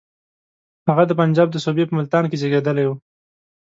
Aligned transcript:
هغه 0.89 1.03
د 1.07 1.11
پنجاب 1.19 1.47
د 1.51 1.57
صوبې 1.65 1.83
په 1.87 1.93
ملتان 1.99 2.23
کې 2.27 2.39
زېږېدلی 2.41 2.85
وو. 2.87 2.95